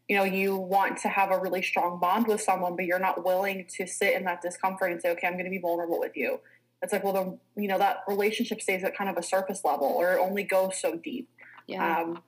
[0.09, 3.25] you know you want to have a really strong bond with someone but you're not
[3.25, 6.17] willing to sit in that discomfort and say okay i'm going to be vulnerable with
[6.17, 6.39] you
[6.83, 9.87] it's like well the you know that relationship stays at kind of a surface level
[9.87, 11.29] or it only goes so deep
[11.67, 12.01] yeah.
[12.01, 12.23] um,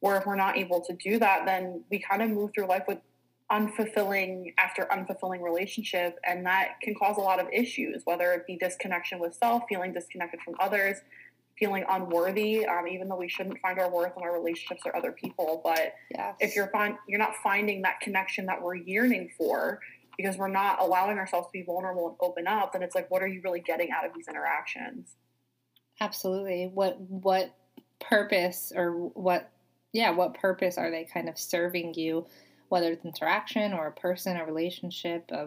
[0.00, 2.84] or if we're not able to do that then we kind of move through life
[2.88, 2.98] with
[3.50, 8.56] unfulfilling after unfulfilling relationship and that can cause a lot of issues whether it be
[8.56, 10.98] disconnection with self feeling disconnected from others
[11.62, 15.12] feeling unworthy, um, even though we shouldn't find our worth in our relationships or other
[15.12, 15.60] people.
[15.62, 16.34] But yes.
[16.40, 19.78] if you're find, you're not finding that connection that we're yearning for
[20.16, 23.22] because we're not allowing ourselves to be vulnerable and open up, then it's like, what
[23.22, 25.14] are you really getting out of these interactions?
[26.00, 26.68] Absolutely.
[26.74, 27.54] What what
[28.00, 29.48] purpose or what
[29.92, 32.26] yeah what purpose are they kind of serving you
[32.70, 35.46] whether it's interaction or a person, a relationship, a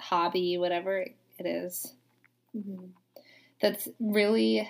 [0.00, 1.94] hobby, whatever it is.
[2.56, 2.86] Mm-hmm.
[3.62, 4.68] That's really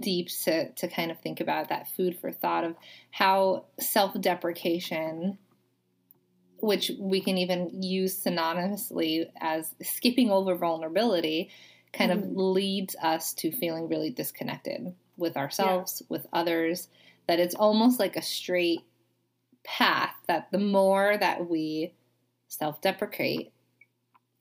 [0.00, 2.76] deep to, to kind of think about that food for thought of
[3.10, 5.38] how self deprecation,
[6.58, 11.50] which we can even use synonymously as skipping over vulnerability,
[11.92, 12.12] kind Mhm.
[12.12, 16.88] of leads us to feeling really disconnected with ourselves, with others,
[17.26, 18.80] that it's almost like a straight
[19.64, 21.94] path that the more that we
[22.48, 23.52] self deprecate,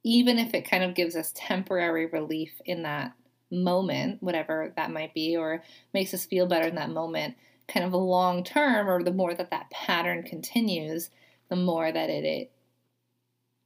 [0.03, 3.13] even if it kind of gives us temporary relief in that
[3.51, 7.35] moment, whatever that might be, or makes us feel better in that moment,
[7.67, 11.09] kind of a long term, or the more that that pattern continues,
[11.49, 12.51] the more that it, it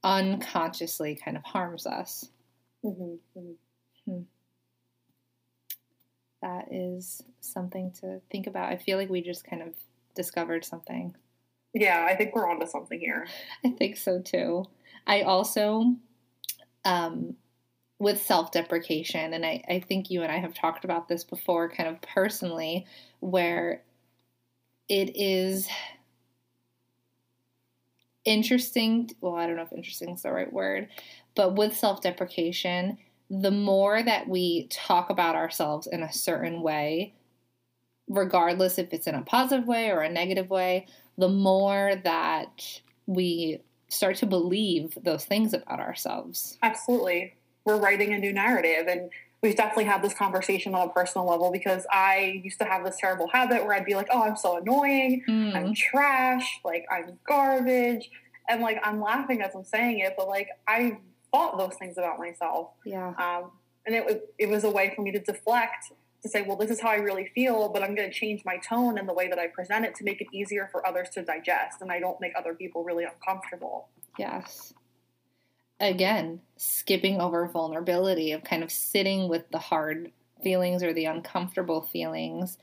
[0.04, 2.30] unconsciously kind of harms us.
[2.84, 4.20] Mm-hmm.
[6.42, 8.70] That is something to think about.
[8.70, 9.74] I feel like we just kind of
[10.14, 11.16] discovered something.
[11.74, 13.26] Yeah, I think we're onto something here.
[13.64, 14.64] I think so too.
[15.06, 15.94] I also,
[16.84, 17.36] um,
[17.98, 21.68] with self deprecation, and I, I think you and I have talked about this before,
[21.70, 22.86] kind of personally,
[23.20, 23.82] where
[24.88, 25.68] it is
[28.24, 29.10] interesting.
[29.20, 30.88] Well, I don't know if interesting is the right word,
[31.34, 32.98] but with self deprecation,
[33.30, 37.14] the more that we talk about ourselves in a certain way,
[38.08, 40.86] regardless if it's in a positive way or a negative way,
[41.18, 46.58] the more that we start to believe those things about ourselves.
[46.62, 47.34] Absolutely.
[47.66, 49.10] We're writing a new narrative and
[49.42, 52.96] we've definitely had this conversation on a personal level because I used to have this
[52.98, 55.22] terrible habit where I'd be like, oh, I'm so annoying.
[55.28, 55.34] I'm
[55.72, 56.60] Mm, trash.
[56.64, 58.08] Like, I'm garbage.
[58.48, 60.98] And like, I'm laughing as I'm saying it, but like, I
[61.32, 62.70] thought those things about myself.
[62.84, 63.08] yeah.
[63.18, 63.50] Um,
[63.84, 66.80] and it it was a way for me to deflect to say, well, this is
[66.80, 69.38] how I really feel, but I'm going to change my tone and the way that
[69.38, 71.82] I present it to make it easier for others to digest.
[71.82, 73.88] And I don't make other people really uncomfortable.
[74.18, 74.72] Yes.
[75.78, 80.12] Again, skipping over vulnerability of kind of sitting with the hard
[80.42, 82.58] feelings or the uncomfortable feelings,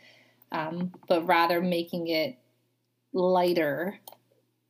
[0.51, 2.37] um, but rather making it
[3.13, 3.99] lighter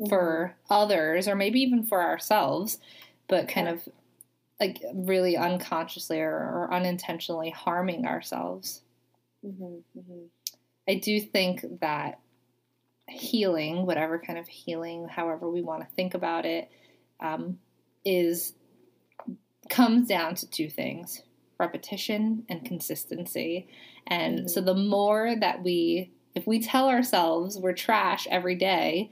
[0.10, 2.80] for others or maybe even for ourselves,
[3.28, 3.74] but kind Yeah.
[3.76, 3.90] of
[4.60, 8.84] like really unconsciously or, or unintentionally harming ourselves.
[9.42, 10.28] hmm hmm
[10.88, 12.20] I do think that
[13.10, 16.72] healing, whatever kind of healing, however we want to think about it,
[17.20, 17.60] um,
[18.06, 18.54] is
[19.70, 21.24] comes down to two things:
[21.60, 23.68] repetition and consistency.
[24.08, 24.50] And Mhm.
[24.50, 29.12] so, the more that we, if we tell ourselves we're trash every day,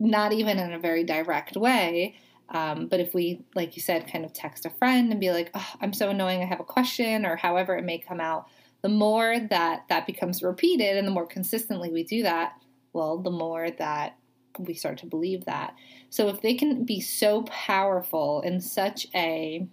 [0.00, 2.16] not even in a very direct way.
[2.50, 5.50] Um, but if we, like you said, kind of text a friend and be like,
[5.54, 8.48] oh, I'm so annoying, I have a question, or however it may come out,
[8.82, 12.54] the more that that becomes repeated and the more consistently we do that,
[12.92, 14.16] well, the more that
[14.58, 15.74] we start to believe that.
[16.10, 19.66] So if they can be so powerful in such a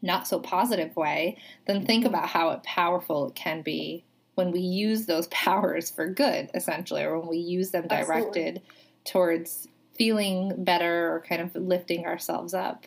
[0.00, 5.06] not so positive way, then think about how powerful it can be when we use
[5.06, 8.22] those powers for good, essentially, or when we use them Absolutely.
[8.22, 8.62] directed
[9.04, 12.86] towards feeling better or kind of lifting ourselves up.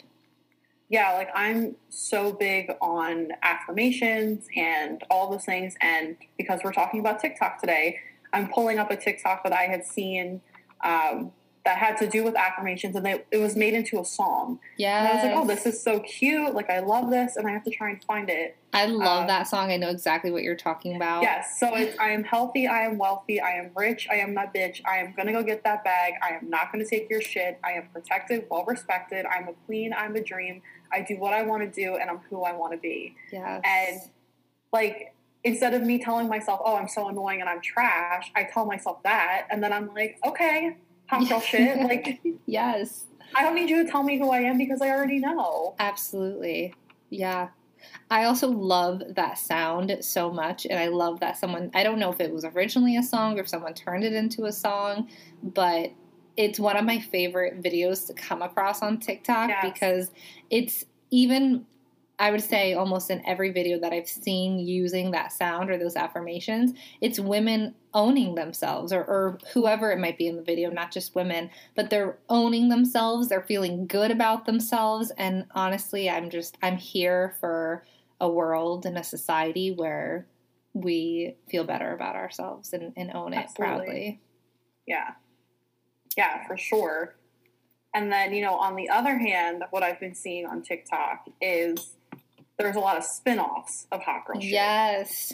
[0.89, 5.75] yeah, like I'm so big on affirmations and all those things.
[5.81, 7.97] And because we're talking about TikTok today,
[8.33, 10.41] I'm pulling up a TikTok that I had seen
[10.83, 11.31] um,
[11.65, 14.59] that had to do with affirmations, and they, it was made into a song.
[14.77, 14.99] Yeah.
[14.99, 16.53] And I was like, oh, this is so cute.
[16.53, 18.55] Like, I love this, and I have to try and find it.
[18.71, 19.71] I love uh, that song.
[19.71, 21.23] I know exactly what you're talking about.
[21.23, 24.53] Yes, so it's I am healthy, I am wealthy, I am rich, I am that
[24.53, 27.57] bitch, I am gonna go get that bag, I am not gonna take your shit,
[27.63, 30.61] I am protected, well respected, I'm a queen, I'm a dream,
[30.91, 33.15] I do what I wanna do, and I'm who I wanna be.
[33.31, 33.61] Yeah.
[33.63, 34.01] And
[34.73, 35.14] like
[35.45, 39.01] instead of me telling myself, "Oh, I'm so annoying and I'm trash," I tell myself
[39.03, 40.75] that, and then I'm like, "Okay,
[41.08, 43.05] pop girl shit." Like yes.
[43.36, 45.75] I don't need you to tell me who I am because I already know.
[45.79, 46.73] Absolutely.
[47.10, 47.49] Yeah.
[48.10, 50.65] I also love that sound so much.
[50.65, 53.41] And I love that someone, I don't know if it was originally a song or
[53.41, 55.10] if someone turned it into a song,
[55.43, 55.91] but
[56.38, 59.73] it's one of my favorite videos to come across on TikTok Yes.
[59.73, 60.12] because
[60.49, 61.65] it's even,
[62.17, 65.95] I would say, almost in every video that I've seen using that sound or those
[65.97, 70.91] affirmations, it's women owning themselves or, or whoever it might be in the video, not
[70.91, 73.28] just women, but they're owning themselves.
[73.28, 75.12] They're feeling good about themselves.
[75.17, 77.84] And honestly, I'm just, I'm here for
[78.21, 80.25] a world and a society where
[80.73, 83.75] we feel better about ourselves and, and own it Absolutely.
[83.75, 84.21] proudly.
[84.88, 85.12] Yeah.
[86.17, 87.15] Yeah, for sure.
[87.93, 91.95] And then, you know, on the other hand, what I've been seeing on TikTok is
[92.57, 95.33] there's a lot of spin-offs of Hot Girl Shit, Yes.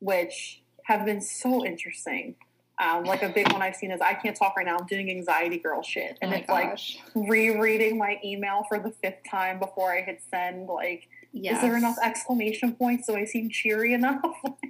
[0.00, 2.36] which have been so interesting.
[2.80, 4.76] Um, like a big one I've seen is I can't talk right now.
[4.78, 6.98] I'm doing anxiety girl shit, and oh it's gosh.
[7.12, 10.68] like rereading my email for the fifth time before I hit send.
[10.68, 11.56] Like, yes.
[11.56, 13.08] is there enough exclamation points?
[13.08, 14.22] Do I seem cheery enough?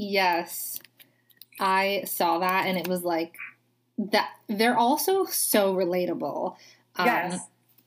[0.00, 0.78] Yes.
[1.58, 3.34] I saw that and it was like
[3.98, 6.54] that they're also so relatable.
[6.94, 7.40] Um, yes.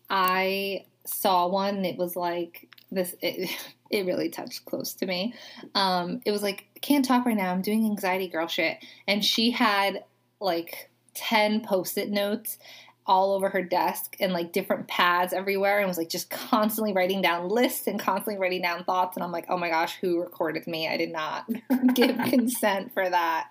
[0.09, 3.49] I saw one it was like this it,
[3.89, 5.33] it really touched close to me.
[5.75, 7.51] Um it was like can't talk right now.
[7.51, 8.77] I'm doing anxiety girl shit
[9.07, 10.03] and she had
[10.39, 12.57] like 10 post-it notes
[13.05, 17.21] all over her desk and like different pads everywhere and was like just constantly writing
[17.21, 20.67] down lists and constantly writing down thoughts and I'm like, "Oh my gosh, who recorded
[20.67, 20.87] me?
[20.87, 21.49] I did not
[21.93, 23.47] give consent for that."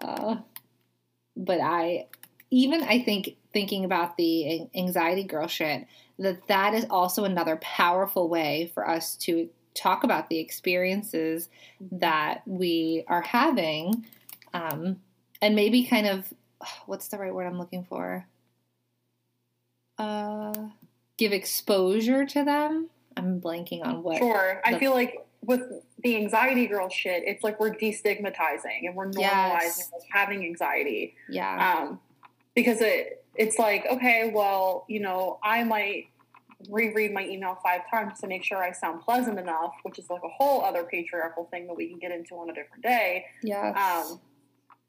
[0.00, 0.36] Uh,
[1.36, 2.06] but I
[2.50, 5.86] even I think thinking about the anxiety girl shit
[6.18, 11.48] that that is also another powerful way for us to talk about the experiences
[11.92, 14.06] that we are having
[14.54, 14.98] um,
[15.42, 16.32] and maybe kind of
[16.86, 18.26] what's the right word I'm looking for
[19.98, 20.52] uh,
[21.16, 24.60] give exposure to them I'm blanking on what Sure.
[24.64, 25.62] I feel like with
[26.02, 29.20] the anxiety girl shit, it's like we're destigmatizing and we're normalizing
[29.62, 29.90] Yes.
[30.12, 31.14] having anxiety.
[31.28, 32.00] yeah Um,
[32.54, 36.08] because it it's like, okay, well, you know, I might
[36.70, 40.22] reread my email five times to make sure I sound pleasant enough, which is like
[40.24, 43.26] a whole other patriarchal thing that we can get into on a different day.
[43.42, 44.20] yes Um,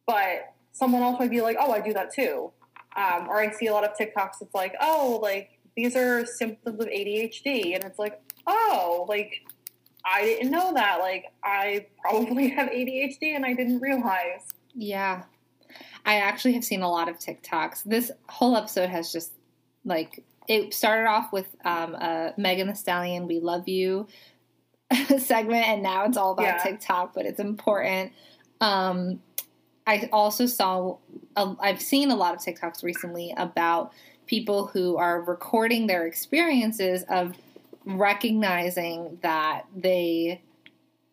[0.05, 2.51] but someone else might be like, oh, I do that too.
[2.95, 4.41] Um, or I see a lot of TikToks.
[4.41, 9.41] It's like, oh, like these are symptoms of ADHD, and it's like, oh, like
[10.05, 10.99] I didn't know that.
[10.99, 14.47] Like I probably have ADHD and I didn't realize.
[14.73, 15.23] Yeah.
[16.07, 17.83] I actually have seen a lot of TikToks.
[17.83, 19.33] This whole episode has just
[19.83, 24.07] like it started off with um uh Megan Thee Stallion, We Love You
[25.19, 26.57] segment and now it's all about Yeah.
[26.63, 28.13] TikTok, but it's important.
[28.61, 29.21] Um
[29.85, 30.97] I also saw
[31.35, 33.91] i I've seen a lot of TikToks recently about
[34.27, 37.35] people who are recording their experiences of
[37.85, 40.41] recognizing that they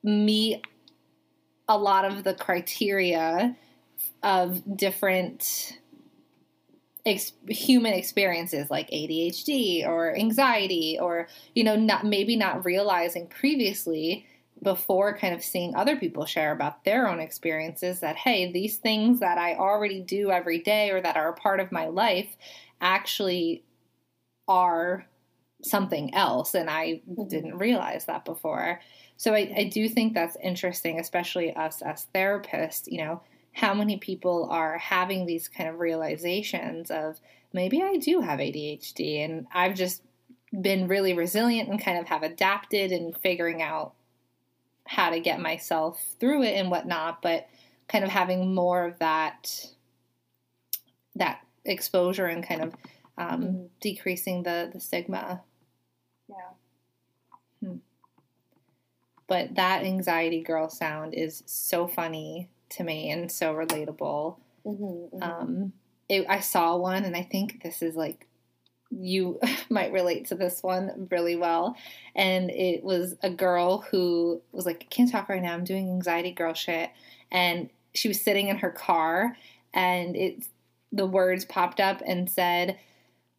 [0.04, 0.64] meet
[1.68, 3.56] a lot of the criteria
[4.24, 5.78] of different
[7.06, 14.26] ex- human experiences like ADHD or anxiety or you know not maybe not realizing previously
[14.62, 19.20] before kind of seeing other people share about their own experiences that hey these things
[19.20, 22.36] that I already do every day or that are a part of my life
[22.80, 23.62] actually
[24.48, 25.06] are
[25.62, 27.28] something else and I Mhm.
[27.28, 28.80] didn't realize that before.
[29.16, 33.20] So I, I do think that's interesting, especially us as therapists, you know,
[33.54, 37.20] how many people are having these kind of realizations of
[37.52, 40.02] maybe I do have ADHD and I've just
[40.60, 43.94] been really resilient and kind of have adapted and figuring out
[44.86, 47.48] how to get myself through it and whatnot, but
[47.88, 49.68] kind of having more of that
[51.16, 52.74] that exposure and kind of
[53.16, 53.68] um, Mhm.
[53.80, 55.44] decreasing the the stigma.
[56.28, 57.74] Yeah.
[59.28, 64.36] But that anxiety girl sound is so funny to me and so relatable.
[64.66, 65.72] Mm-hmm, Um,
[66.08, 68.26] it, I saw one, and I think this is like
[68.90, 71.76] you might relate to this one really well.
[72.14, 75.54] And it was a girl who was like, "Can't talk right now.
[75.54, 76.90] I'm doing anxiety girl shit."
[77.30, 79.36] And she was sitting in her car,
[79.72, 80.46] and it
[80.92, 82.78] the words popped up and said.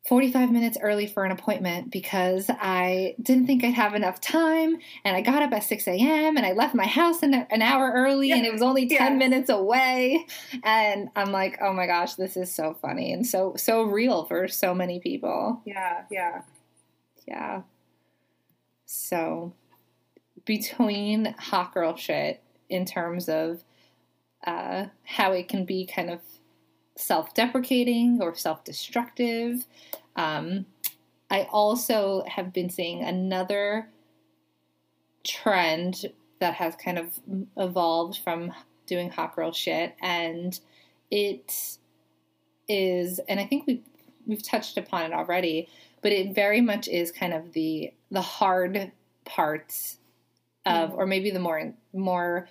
[0.08, 5.16] 45 minutes early for an appointment because I didn't think I'd have enough time and
[5.18, 6.38] I got up at 6 a.m.
[6.38, 9.18] and I left my house an, an hour early and it was only 10 Yeah.
[9.18, 10.28] minutes away
[10.64, 14.48] and I'm like, oh my gosh, this is so funny and so so real for
[14.48, 15.62] so many people.
[15.66, 16.42] Yeah, yeah.
[17.28, 17.62] Yeah.
[18.86, 19.54] So
[20.46, 23.64] between hot girl shit in terms of
[24.46, 26.22] uh, how it can be kind of
[26.96, 29.66] self-deprecating or self-destructive.
[30.16, 30.66] Um,
[31.30, 33.90] I also have been seeing another
[35.24, 36.06] trend
[36.40, 37.20] that has kind of
[37.58, 38.54] evolved from
[38.86, 40.60] doing hot girl shit, and
[41.10, 41.78] it
[42.68, 43.82] is, and I think we
[44.28, 45.68] we've touched upon it already,
[46.02, 48.92] but it very much is kind of the the hard
[49.24, 49.98] parts
[50.66, 50.98] of, Mhm.
[50.98, 52.48] or maybe the more more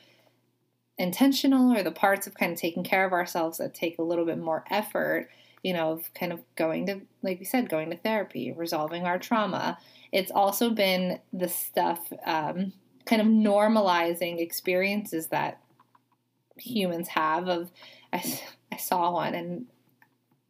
[0.99, 4.25] intentional or the parts of kind of taking care of ourselves that take a little
[4.25, 5.29] bit more effort
[5.65, 9.19] you know of kind of going to like we said going to therapy resolving our
[9.19, 9.79] trauma.
[10.13, 12.73] It's also been the stuff um,
[13.07, 15.61] kind of normalizing experiences that
[16.57, 17.73] humans have of
[18.13, 18.41] I,
[18.71, 19.67] I saw one and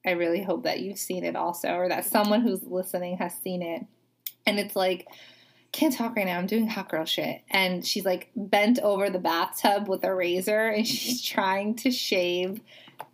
[0.05, 3.63] i really hope that you've seen it also or that someone who's listening has seen
[3.63, 3.87] it.
[4.47, 5.07] And it's like
[5.75, 6.39] can't talk right now.
[6.39, 7.43] I'm doing hot girl shit.
[7.51, 12.61] And she's like bent over the bathtub with a razor and she's trying to shave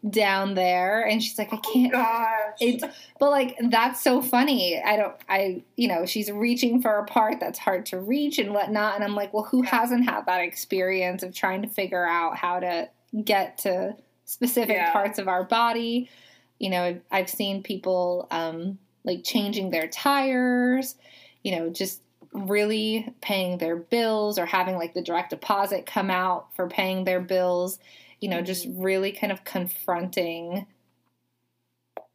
[0.08, 1.00] down there.
[1.06, 1.92] And she's like, I can't.
[1.94, 2.50] Oh.
[2.61, 2.84] It's,
[3.18, 4.80] but like, that's so funny.
[4.80, 8.52] I don't, I, you know, she's reaching for a part that's hard to reach and
[8.52, 8.94] whatnot.
[8.94, 12.61] And I'm like, well, who hasn't had that experience of trying to figure out how
[12.61, 12.90] to
[13.24, 13.96] get to
[14.26, 14.92] specific Yeah.
[14.92, 16.11] parts of our body?
[16.58, 20.94] You know, I've, I've seen people, um, like changing their tires,
[21.42, 22.02] you know, just
[22.33, 27.20] really paying their bills or having like the direct deposit come out for paying their
[27.20, 27.78] bills,
[28.20, 30.66] you know, just really kind of confronting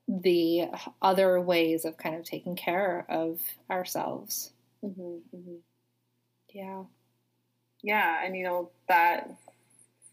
[0.08, 0.68] the
[1.02, 4.54] other ways of kind of taking care of ourselves.
[4.84, 5.62] Mhm, mhm.
[6.54, 6.84] Yeah.
[7.82, 9.30] Yeah, and you know that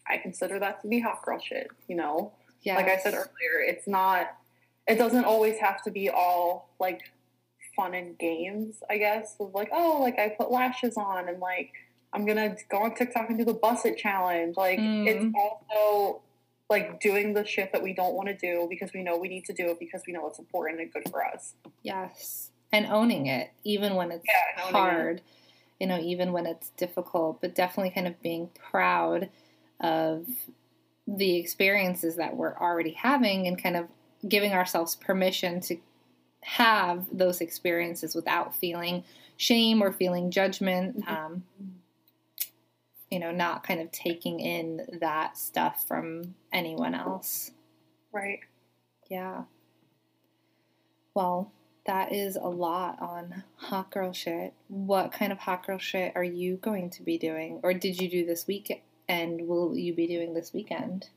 [0.08, 1.68] I consider that to be hot girl shit.
[1.88, 2.32] You know,
[2.62, 2.76] Yeah.
[2.76, 4.36] like I said earlier, it's not.
[4.88, 7.12] It doesn't always have to be all like
[7.74, 8.82] fun and games.
[8.90, 11.70] I guess with like, oh, like I put lashes on and like
[12.12, 14.56] I'm gonna go on TikTok and do the bust it challenge.
[14.56, 15.06] Like Mm.
[15.06, 16.20] it's also
[16.70, 19.44] like doing the shit that we don't want to do because we know we need
[19.46, 21.54] to do it because we know it's important and good for us.
[21.82, 22.50] Yes.
[22.72, 24.78] And owning it, even when it's Yeah, owning it.
[24.78, 25.20] hard,
[25.78, 29.28] you know, even when it's difficult, but definitely kind of being proud
[29.80, 30.26] of
[31.06, 33.88] the experiences that we're already having and kind of
[34.26, 35.76] giving ourselves permission to
[36.42, 39.04] have those experiences without feeling
[39.36, 41.04] shame or feeling judgment.
[41.04, 41.08] Mhm.
[41.08, 41.44] Um,
[43.10, 47.50] you know, not kind of taking in that stuff from anyone else.
[48.10, 48.40] Right.
[49.10, 49.44] Yeah.
[51.14, 51.52] Well,
[51.84, 54.54] that is a lot on hot girl shit.
[54.68, 57.60] What kind of hot girl shit are you going to be doing?
[57.62, 61.10] Or did you do this week and will you be doing this weekend?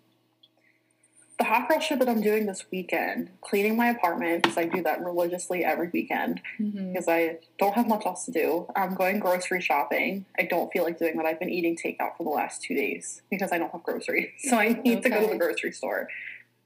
[1.38, 4.82] The hot girl shit that I'm doing this weekend, cleaning my apartment because I do
[4.84, 6.42] that religiously every weekend.
[6.60, 6.94] Mm-hmm.
[6.94, 8.68] because I don't have much else to do.
[8.76, 10.26] I'm going grocery shopping.
[10.40, 11.26] I don't feel like doing that.
[11.26, 14.30] I've been eating takeout for the last two days because I don't have groceries.
[14.40, 16.08] So I need to go to the grocery store,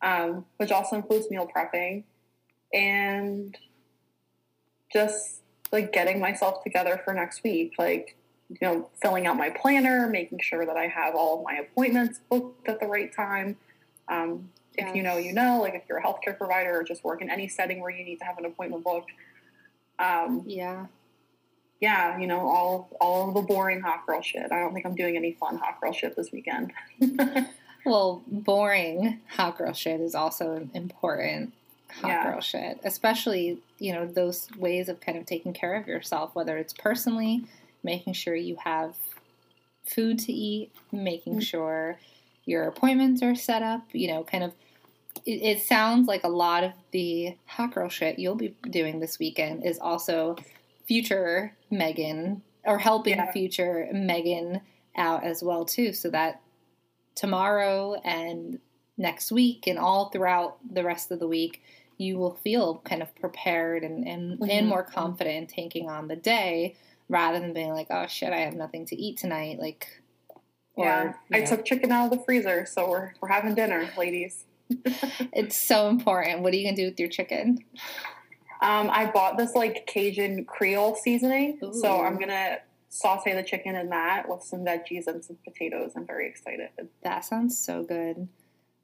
[0.04, 2.04] um, which also includes meal prepping
[2.74, 3.58] and
[4.94, 5.42] just
[5.72, 7.74] like getting myself together for next week.
[7.78, 8.16] Like,
[8.50, 12.20] you know, filling out my planner, making sure that I have all of my appointments
[12.30, 13.58] booked at the right time.
[14.08, 14.50] Um,
[14.88, 17.30] if you know, you know, like if you're a healthcare provider or just work in
[17.30, 19.12] any setting where you need to have an appointment booked.
[20.00, 20.86] Um, Yeah.
[21.82, 24.52] yeah, you know, all all the boring hot girl shit.
[24.52, 26.72] I don't think I'm doing any fun hot girl shit this weekend.
[27.86, 31.54] Well, boring hot girl shit is also important
[31.90, 32.24] hot Yeah.
[32.34, 36.58] girl shit, especially, you know, those ways of kind of taking care of yourself, whether
[36.58, 37.46] it's personally,
[37.82, 38.96] making sure you have
[39.86, 41.42] food to eat, making Mhm.
[41.44, 42.00] sure
[42.46, 44.54] your appointments are set up, you know, kind of.
[45.26, 49.20] It, it sounds like a lot of the hot girl shit you'll be doing this
[49.20, 50.36] weekend is also
[50.86, 53.32] future Meghan or helping Yeah.
[53.32, 54.62] future Meghan
[54.96, 56.42] out as well too, so that
[57.16, 58.60] tomorrow and
[58.98, 61.62] next week and all throughout the rest of the week,
[61.98, 64.68] you will feel kind of prepared and, and, and Mhm.
[64.68, 66.76] more confident in taking on the day
[67.10, 69.60] rather than being like, oh shit, I have nothing to eat tonight.
[69.60, 70.02] Like,
[70.76, 73.90] or, yeah, I know, took chicken out of the freezer, so we're we're having dinner,
[73.98, 74.46] ladies.
[75.34, 76.42] It's so important.
[76.42, 77.60] What are you going to do with your chicken?
[78.62, 82.58] Um, I bought this like Cajun Creole seasoning, so I'm gonna
[82.90, 85.94] saute the chicken in that with some veggies and some potatoes.
[85.96, 86.70] I'm very excited.
[87.04, 88.28] That sounds so good.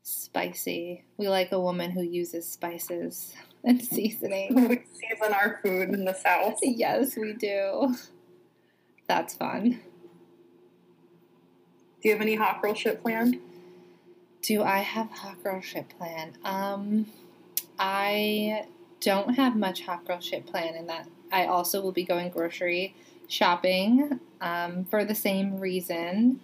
[0.02, 1.04] Spicy.
[1.18, 3.34] We like a woman who uses spices
[3.66, 4.56] and seasoning.
[4.70, 6.60] we season our food in the South.
[6.62, 7.96] yes, we do.
[9.10, 9.82] That's fun.
[12.02, 13.40] Do you have any hot girl shit planned?
[14.46, 16.34] Do I have hot girl shit plan?
[16.44, 17.08] Um,
[17.80, 18.66] I
[19.00, 22.94] don't have much hot girl shit plan in that I also will be going grocery
[23.28, 26.40] shopping um, for the same reason.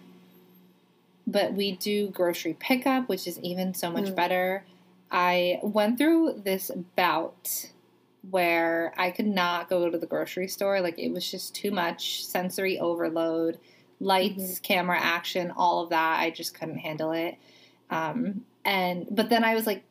[1.28, 4.16] But we do grocery pickup, which is even so much Mm.
[4.16, 4.64] better.
[5.08, 7.70] I went through this bout
[8.28, 10.80] where I could not go to the grocery store.
[10.80, 13.60] Like it was just too much sensory overload,
[14.00, 16.18] lights, camera action, all of that.
[16.18, 17.36] I just couldn't handle it.
[17.92, 19.84] Um, and but then I was like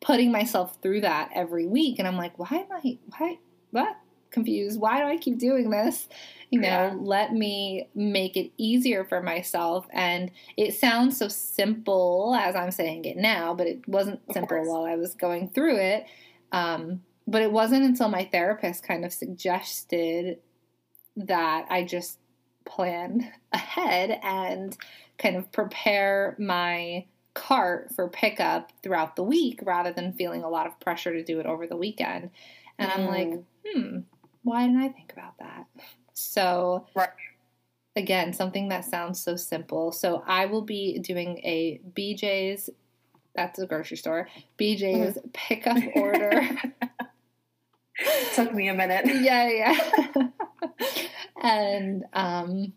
[0.00, 3.38] putting myself through that every week, and I'm like, why am I why
[3.70, 3.96] what
[4.30, 4.80] confused?
[4.80, 6.08] Why do I keep doing this?
[6.50, 6.94] You know, Yeah.
[6.98, 9.86] let me make it easier for myself.
[9.92, 14.84] And it sounds so simple as I'm saying it now, but it wasn't simple while
[14.84, 16.06] I was going through it.
[16.50, 20.38] Um, but it wasn't until my therapist kind of suggested
[21.16, 22.18] that I just
[22.64, 24.76] plan ahead and
[25.16, 30.66] kind of prepare my cart for pickup throughout the week rather than feeling a lot
[30.66, 32.30] of pressure to do it over the weekend.
[32.78, 33.44] And I'm like, Mm.
[33.66, 33.98] hmm,
[34.42, 35.66] why didn't I think about that?
[36.12, 37.08] So, Right.
[37.96, 39.90] again, something that sounds so simple.
[39.92, 42.70] So, I will be doing a BJ's,
[43.34, 44.28] that's a grocery store,
[44.58, 46.40] BJ's pickup order.
[48.34, 49.06] Took me a minute.
[49.22, 50.28] yeah, yeah.
[51.42, 52.72] and um,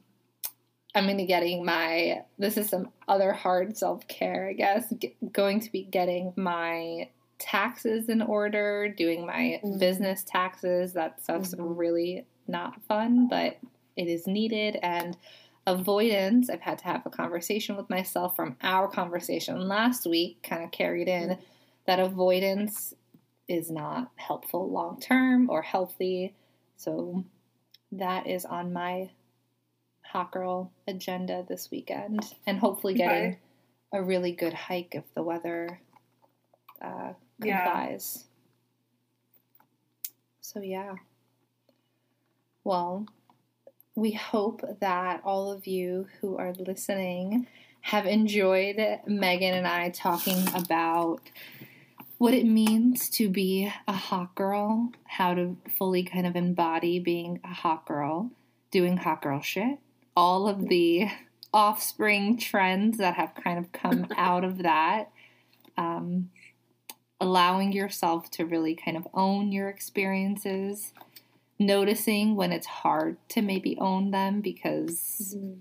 [0.96, 2.24] I'm going to getting my.
[2.38, 4.92] This is some other hard self care, I guess.
[4.98, 7.10] G- going to be getting my
[7.40, 9.80] taxes in order, doing my Mhm.
[9.80, 10.94] business taxes.
[10.94, 11.78] That stuff's Mhm.
[11.78, 13.58] really not fun, but
[13.96, 14.78] it is needed.
[14.82, 15.18] And
[15.68, 20.64] avoidance, I've had to have a conversation with myself from our conversation last week, kind
[20.64, 21.38] of carried in
[21.86, 22.94] that avoidance
[23.48, 26.34] is not helpful long term or healthy.
[26.78, 27.24] So
[27.92, 29.10] that is on my
[30.12, 33.40] hot girl agenda this weekend, and hopefully getting Okay.
[33.94, 35.80] a really good hike if the weather
[36.82, 37.64] uh, Yeah.
[37.64, 38.26] complies.
[40.42, 40.96] So yeah.
[42.64, 43.06] Well,
[43.96, 47.48] we hope that all of you who are listening
[47.82, 48.76] have enjoyed
[49.08, 51.22] Meghan and I talking about
[52.18, 57.40] what it means to be a hot girl, how to fully kind of embody being
[57.44, 58.32] a hot girl,
[58.72, 59.80] doing hot girl shit,
[60.18, 61.08] all of the
[61.54, 65.12] offspring trends that have kind of come out of that,
[65.78, 66.32] um,
[67.22, 70.92] allowing yourself to really kind of own your experiences,
[71.60, 75.60] noticing when it's hard to maybe own them because Mhm.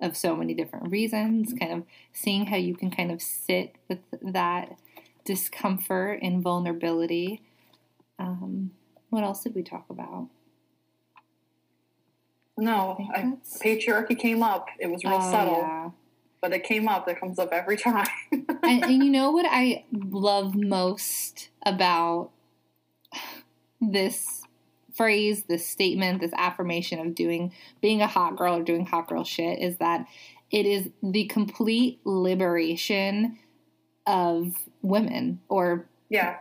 [0.00, 4.00] of so many different reasons, kind of seeing how you can kind of sit with
[4.20, 4.76] that
[5.24, 7.40] discomfort and vulnerability.
[8.18, 8.72] Um,
[9.10, 10.28] what else did we talk about?
[12.56, 14.66] No, I think I, that's- patriarchy came up.
[14.78, 15.90] It was real Oh, subtle, yeah.
[16.40, 17.08] but it came up.
[17.08, 18.06] It comes up every time.
[18.32, 22.30] and, and you know what I love most about
[23.80, 24.42] this
[24.94, 29.24] phrase, this statement, this affirmation of doing being a hot girl or doing hot girl
[29.24, 30.06] shit is that
[30.50, 33.38] it is the complete liberation
[34.06, 34.52] of
[34.82, 36.36] women or yeah,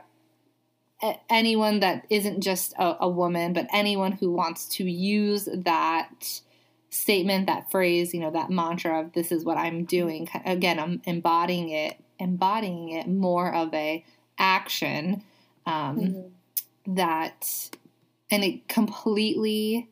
[1.29, 6.41] anyone that isn't just a, a woman, but anyone who wants to use that
[6.89, 10.29] statement, that phrase, you know, that mantra of this is what I'm doing.
[10.45, 14.03] Again, I'm embodying it, embodying it more of a
[14.37, 15.23] action
[15.65, 16.31] um, Mhm.
[16.95, 17.69] that,
[18.29, 19.89] and it completely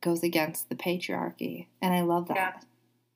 [0.00, 2.64] goes against the patriarchy, and I love that.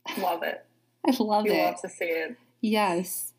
[0.07, 0.65] I love it.
[1.07, 1.65] I love You it.
[1.65, 2.37] love to see it.
[2.61, 3.34] Yes.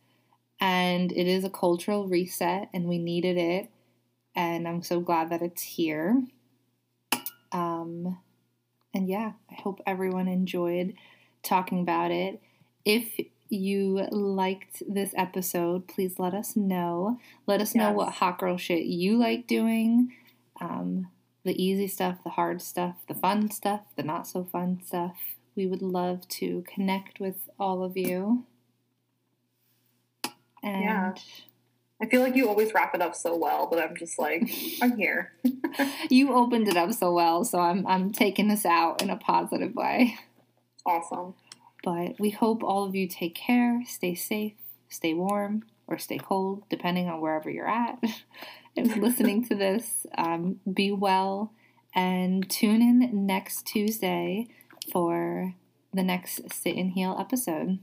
[0.59, 3.69] And it is a cultural reset, and we needed it.
[4.35, 6.23] And I'm so glad that it's here.
[7.51, 8.17] Um,
[8.93, 10.93] and yeah, I hope everyone enjoyed
[11.43, 12.41] talking about it.
[12.83, 17.19] If you liked this episode, please let us know.
[17.45, 20.13] Let us know what hot girl shit you like doing.
[20.59, 21.09] Um,
[21.43, 25.15] the easy stuff, the hard stuff, the fun stuff, the not so fun stuff.
[25.55, 28.45] We would love to connect with all of you.
[30.65, 31.13] And Yeah.
[32.01, 34.51] I feel like you always wrap it up so well, but I'm just like,
[34.81, 35.31] I'm here.
[36.09, 39.73] you opened it up so well, so I'm I'm taking this out in a positive
[39.75, 40.17] way.
[40.85, 41.35] Awesome.
[41.83, 44.53] But we hope all of you take care, stay safe,
[44.89, 47.99] stay warm, or stay cold, depending on wherever you're at.
[48.77, 51.53] and listening to this, um, be well,
[51.93, 54.47] and tune in next Tuesday
[54.91, 55.53] for
[55.93, 57.79] the next Sit and Heal episode.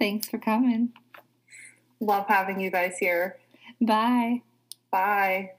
[0.00, 0.94] Thanks for coming.
[2.00, 3.36] Love having you guys here.
[3.82, 4.40] Bye.
[4.90, 5.52] Bye.